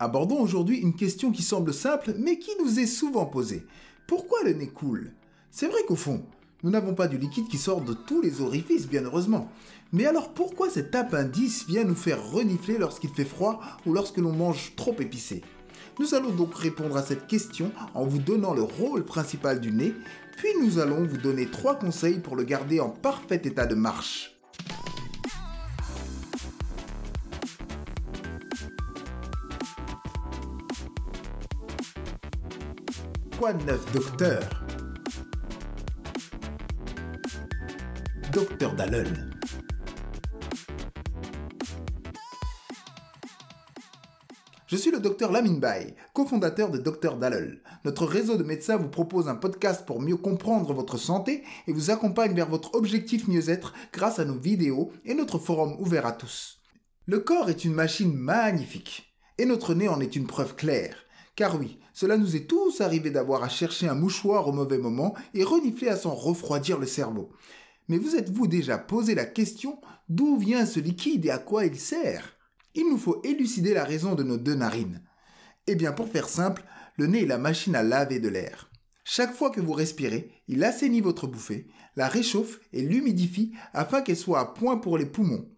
[0.00, 3.66] Abordons aujourd'hui une question qui semble simple mais qui nous est souvent posée.
[4.06, 5.10] Pourquoi le nez coule?
[5.50, 6.22] C'est vrai qu'au fond,
[6.62, 9.50] nous n'avons pas du liquide qui sort de tous les orifices, bien heureusement.
[9.92, 14.32] Mais alors pourquoi cet appendice vient nous faire renifler lorsqu'il fait froid ou lorsque l'on
[14.32, 15.42] mange trop épicé?
[15.98, 19.92] Nous allons donc répondre à cette question en vous donnant le rôle principal du nez,
[20.36, 24.37] puis nous allons vous donner trois conseils pour le garder en parfait état de marche.
[33.38, 34.42] Quoi neuf, docteur
[38.32, 38.74] Docteur.
[44.66, 47.62] Je suis le docteur Lamine Bay, cofondateur de Docteur Dallol.
[47.84, 51.92] Notre réseau de médecins vous propose un podcast pour mieux comprendre votre santé et vous
[51.92, 56.58] accompagne vers votre objectif mieux-être grâce à nos vidéos et notre forum ouvert à tous.
[57.06, 61.04] Le corps est une machine magnifique et notre nez en est une preuve claire.
[61.38, 65.14] Car oui, cela nous est tous arrivé d'avoir à chercher un mouchoir au mauvais moment
[65.34, 67.30] et renifler à s'en refroidir le cerveau.
[67.86, 71.78] Mais vous êtes-vous déjà posé la question d'où vient ce liquide et à quoi il
[71.78, 72.36] sert?
[72.74, 75.04] Il nous faut élucider la raison de nos deux narines.
[75.68, 76.64] Eh bien, pour faire simple,
[76.96, 78.68] le nez est la machine à laver de l'air.
[79.04, 84.16] Chaque fois que vous respirez, il assainit votre bouffée, la réchauffe et l'humidifie afin qu'elle
[84.16, 85.48] soit à point pour les poumons.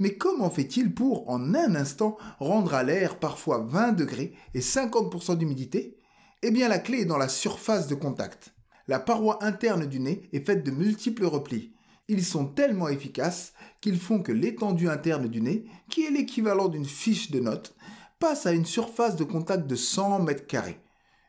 [0.00, 5.36] Mais comment fait-il pour, en un instant, rendre à l'air parfois 20 degrés et 50%
[5.36, 5.98] d'humidité?
[6.42, 8.54] Eh bien la clé est dans la surface de contact.
[8.88, 11.74] La paroi interne du nez est faite de multiples replis.
[12.08, 16.86] Ils sont tellement efficaces qu'ils font que l'étendue interne du nez, qui est l'équivalent d'une
[16.86, 17.76] fiche de notes,
[18.18, 20.80] passe à une surface de contact de 100 mètres carrés.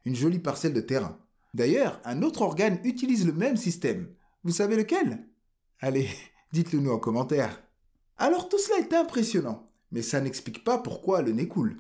[0.06, 1.20] Une jolie parcelle de terrain.
[1.54, 4.08] D'ailleurs, un autre organe utilise le même système.
[4.46, 5.28] Vous savez lequel?
[5.82, 6.08] Allez,
[6.54, 7.62] dites-le nous en commentaire.
[8.22, 11.78] Alors tout cela est impressionnant, mais ça n'explique pas pourquoi le nez coule.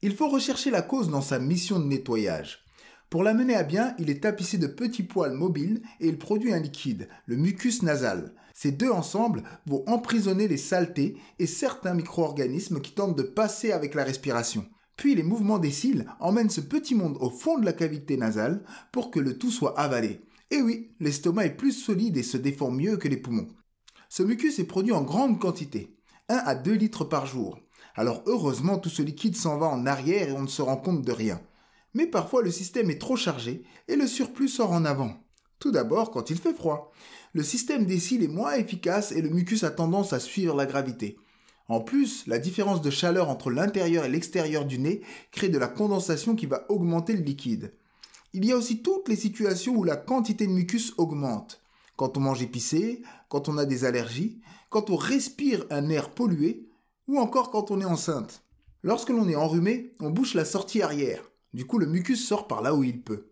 [0.00, 2.64] Il faut rechercher la cause dans sa mission de nettoyage.
[3.10, 6.54] Pour la mener à bien, il est tapissé de petits poils mobiles et il produit
[6.54, 8.34] un liquide, le mucus nasal.
[8.54, 13.94] Ces deux ensemble vont emprisonner les saletés et certains micro-organismes qui tentent de passer avec
[13.94, 14.64] la respiration.
[14.96, 18.64] Puis les mouvements des cils emmènent ce petit monde au fond de la cavité nasale
[18.92, 20.22] pour que le tout soit avalé.
[20.50, 23.48] Et oui, l'estomac est plus solide et se défend mieux que les poumons.
[24.14, 25.96] Ce mucus est produit en grande quantité,
[26.28, 27.58] 1 à 2 litres par jour.
[27.94, 31.00] Alors heureusement, tout ce liquide s'en va en arrière et on ne se rend compte
[31.00, 31.40] de rien.
[31.94, 35.14] Mais parfois le système est trop chargé et le surplus sort en avant.
[35.60, 36.92] Tout d'abord quand il fait froid.
[37.32, 40.66] Le système des cils est moins efficace et le mucus a tendance à suivre la
[40.66, 41.16] gravité.
[41.68, 45.68] En plus, la différence de chaleur entre l'intérieur et l'extérieur du nez crée de la
[45.68, 47.72] condensation qui va augmenter le liquide.
[48.34, 51.61] Il y a aussi toutes les situations où la quantité de mucus augmente
[51.96, 56.68] quand on mange épicé, quand on a des allergies, quand on respire un air pollué,
[57.08, 58.42] ou encore quand on est enceinte.
[58.82, 61.22] Lorsque l'on est enrhumé, on bouche la sortie arrière.
[61.52, 63.28] Du coup, le mucus sort par là où il peut.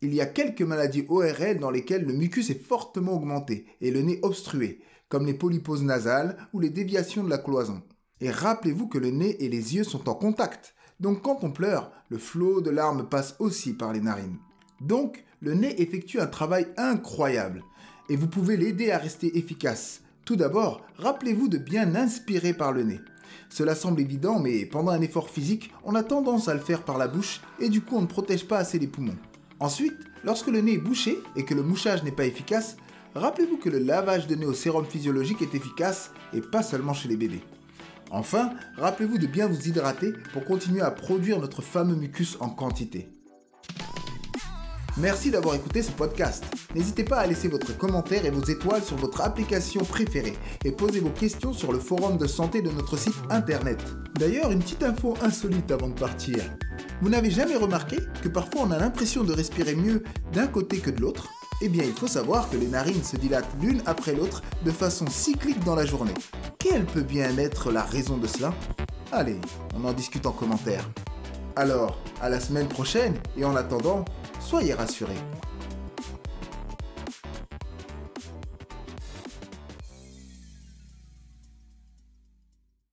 [0.00, 4.02] Il y a quelques maladies ORL dans lesquelles le mucus est fortement augmenté et le
[4.02, 7.82] nez obstrué, comme les polyposes nasales ou les déviations de la cloison.
[8.20, 10.74] Et rappelez-vous que le nez et les yeux sont en contact.
[11.00, 14.38] Donc quand on pleure, le flot de larmes passe aussi par les narines.
[14.80, 17.64] Donc, le nez effectue un travail incroyable
[18.12, 20.02] et vous pouvez l'aider à rester efficace.
[20.26, 23.00] Tout d'abord, rappelez-vous de bien inspirer par le nez.
[23.48, 26.98] Cela semble évident, mais pendant un effort physique, on a tendance à le faire par
[26.98, 29.16] la bouche et du coup on ne protège pas assez les poumons.
[29.60, 32.76] Ensuite, lorsque le nez est bouché et que le mouchage n'est pas efficace,
[33.14, 37.08] rappelez-vous que le lavage de nez au sérum physiologique est efficace et pas seulement chez
[37.08, 37.42] les bébés.
[38.10, 43.08] Enfin, rappelez-vous de bien vous hydrater pour continuer à produire notre fameux mucus en quantité.
[44.98, 46.44] Merci d'avoir écouté ce podcast.
[46.74, 50.36] N'hésitez pas à laisser votre commentaire et vos étoiles sur votre application préférée
[50.66, 53.78] et poser vos questions sur le forum de santé de notre site internet.
[54.18, 56.44] D'ailleurs, une petite info insolite avant de partir.
[57.00, 60.02] Vous n'avez jamais remarqué que parfois on a l'impression de respirer mieux
[60.34, 61.26] d'un côté que de l'autre?
[61.62, 65.06] Eh bien, il faut savoir que les narines se dilatent l'une après l'autre de façon
[65.08, 66.14] cyclique dans la journée.
[66.58, 68.52] Quelle peut bien être la raison de cela?
[69.10, 69.40] Allez,
[69.74, 70.86] on en discute en commentaire.
[71.56, 74.04] Alors, à la semaine prochaine et en attendant,
[74.44, 75.18] Soyez rassurés.